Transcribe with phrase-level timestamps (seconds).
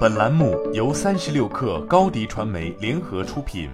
[0.00, 3.70] 本栏目由三十六氪高低传媒联合出品。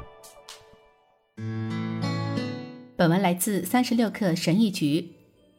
[2.96, 5.04] 本文来自三十六氪神译局。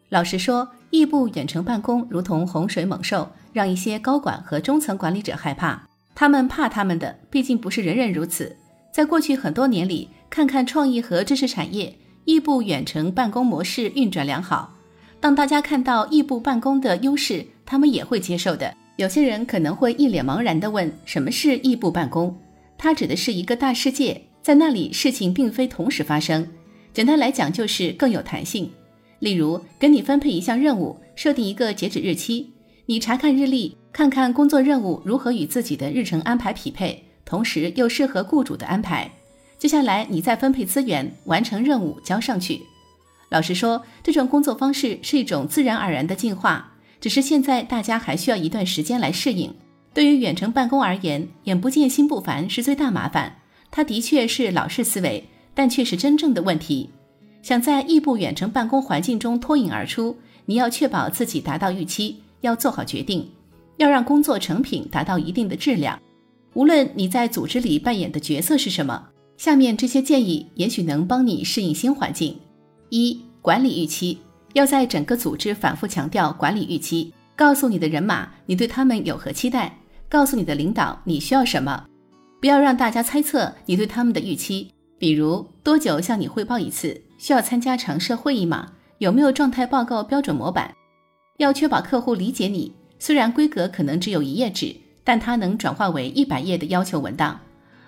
[0.09, 5.81] 老实说，异步远程办公如同洪水猛兽，让一些高管和中层管理者害怕。
[6.15, 8.55] 他们怕他们的，毕竟不是人人如此。
[8.93, 11.93] 在过去很多年里，看看创意和知识产业，
[12.25, 14.73] 异步远程办公模式运转良好。
[15.19, 18.73] 当大家看到异步办公的优势，他们也会接受的。
[18.97, 22.35] 有些人可能会一脸茫然地问：“什么是异步办公？”
[22.79, 26.47] 它指的是一个大世界，在那里事情并非同时发生。
[26.93, 28.71] 简单来讲，就是更有弹性。
[29.19, 32.47] 例如，给你分配一项任务，设定一个截止日期，
[32.87, 39.11] 你查看日历，看看工作任务如何与自己的日程安排匹配，同时又适合雇主的安排。
[39.59, 42.61] 接下来，你再分配资源，完成任务，交上去。
[43.29, 46.73] 老实说，这种工作方式是一种自然而然的进化。
[46.99, 49.53] 只是现在大家还需要一段时间来适应。
[49.93, 53.37] 对于远程办公而言，眼不见心不烦是最大麻烦。
[53.71, 56.89] 它的确是老式思维，但却是真正的问题。
[57.41, 63.29] 想在异步远程办公环境中脱颖而出，你要确保自己达到预期，要做好决定，
[63.77, 65.99] 要让工作成品达到一定的质量。
[66.53, 72.37] 无论你在组织里扮演的角色是什么，下面这些建议也许能帮你适应新环境。
[72.89, 74.17] 一、管理预期。
[74.57, 79.77] 要在整个组织反复强调管理预期，告诉你的人马你对他们有何期待，
[80.09, 81.85] 告诉你的领导你需要什么，
[82.41, 84.71] 不要让大家猜测你对他们的预期。
[84.97, 86.99] 比如多久向你汇报一次？
[87.19, 88.71] 需要参加常设会议吗？
[88.97, 90.73] 有没有状态报告标准模板？
[91.37, 97.39] 要确保客户理解你，虽然规格可能只有一页纸，但它能转化为一百页的要求文档。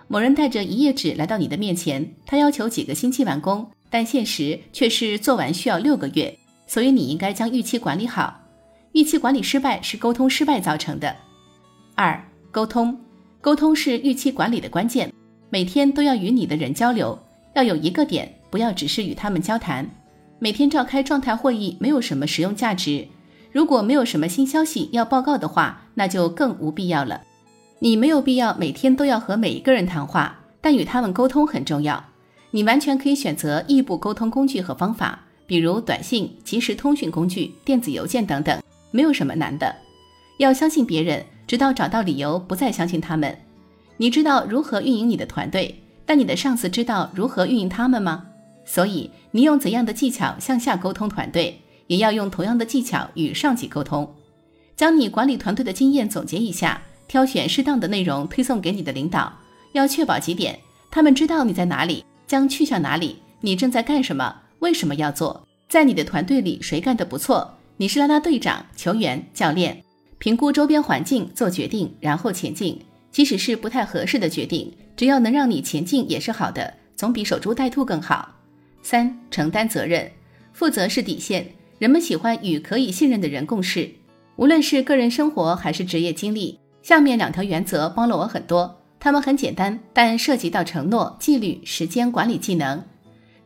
[0.08, 6.38] 某人带着一页纸来到你的面前，他要求几个星期完工，但现实却是做完需要六个月。
[6.70, 8.42] 所以你应该将预期管理好，
[8.92, 11.16] 预期管理失败是沟通失败造成的。
[11.96, 12.96] 二、沟通，
[13.42, 15.12] 沟通是预期管理的关键。
[15.50, 17.18] 每天都要与你的人交流，
[17.56, 19.90] 要有一个点，不要只是与他们交谈。
[20.38, 23.08] 每天召开状态会议没有什么实用价值。
[23.52, 27.22] 如果没有什么新消息要报告的话，那就更无必要了。
[27.80, 32.06] 你没有必要每天都要和每一个人谈话，但与他们沟通很重要。
[32.52, 35.26] 你完全可以选择异步沟通工具和方法。
[35.50, 38.62] 比如短信、即时通讯工具、电子邮件等等，
[38.92, 39.76] 没有什么难的。
[40.38, 43.36] 要相信别人，直到找到理由不再相信他们。
[43.98, 48.28] 你知道如何运营你的团队，但你的上司知道如何运营他们吗？
[48.64, 54.08] 所以，你用怎样的技巧向下沟通团队，也要用同样的技巧与上级沟通。
[54.76, 59.34] 将你管理团队的经验总结一下，挑选适当的内容推送给你的领导。
[59.74, 60.60] 要确保几点：
[60.92, 64.44] 他们知道你在哪里，将去向哪里，你正在干什么。
[64.60, 65.48] 为什么要做？
[65.68, 67.56] 在你的团队里，谁干得不错？
[67.78, 69.82] 你是拉拉队长、球员、教练。
[70.18, 72.80] 评估周边环境，做决定，然后前进。
[73.12, 78.36] 即使是不太合适的决定，只要能让你前进，也是好的，总比守株待兔更好。
[78.82, 80.12] 三、承担责任，
[80.54, 81.48] 负责是底线。
[81.78, 83.90] 人们喜欢与可以信任的人共事，
[84.36, 86.60] 无论是个人生活还是职业经历。
[86.84, 92.84] 下面两条原则帮了我很多，它们很简单，但涉及到承诺、纪律、时间管理技能。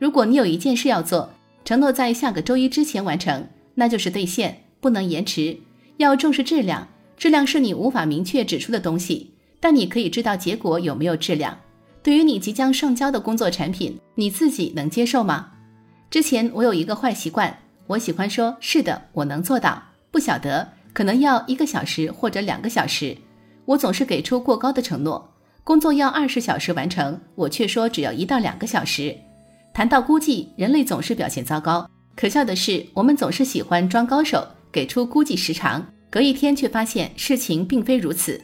[0.04, 1.30] 如果你有一件事要做，
[1.64, 5.58] 承诺在下个周一之前完成，那就是兑现，不能延迟。
[5.96, 11.58] 要重视质量，质量是你无法明确指出的东西，但你可以知道结果有没有质量。
[12.02, 15.52] 对于你即将上交的工作产品，你自己能接受吗？
[16.10, 23.16] 之前我有一个坏习惯，我喜欢说是的，我能做到，不晓得，可能要一个小时或者两个小时。
[23.64, 25.32] 我总是给出过高的承诺，
[25.64, 29.16] 工作要二十小时完成，我却说只要一到两个小时。
[29.74, 31.84] 谈到估计，人类总是表现糟糕。
[32.14, 38.40] 可笑的是，我们总是喜欢装高手，给出估计时长，隔一天却发现事情并非如此。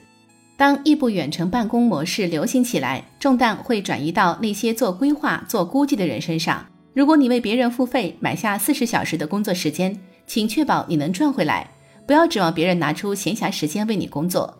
[0.57, 6.67] 当异步远程办公模式流行起来，重担会转移到那些做规划、做估计的人身上。
[6.93, 11.71] 如果你为别人付费买下四十小时的工作时间，请确保你能赚回来，
[12.09, 14.53] 不要指望别人拿出闲暇时间为你工作。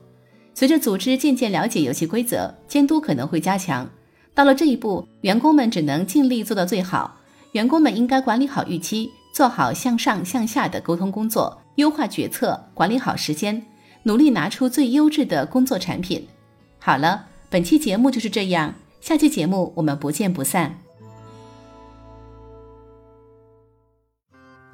[0.55, 3.91] 随着组织渐渐了解游戏规则，监督可能会加强。
[4.35, 7.17] 到了这一步，员工们只能尽力做到最好。
[7.53, 13.61] 员工们应该管理好预期，做好向上向下的沟通工作，优化决策，管理好时间，
[14.05, 16.27] 努力拿出最优质的工作产品。
[16.79, 20.79] 好了，本期节目就是这样，下期节目我们不见不散。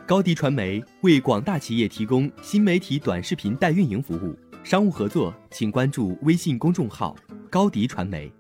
[0.07, 7.17] 高迪传媒为广大企业提供新媒体短视频代运营服务，商务合作请关注微信公众号
[7.51, 8.31] 高迪传媒。